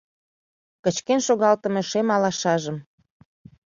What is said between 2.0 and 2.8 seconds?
алашажым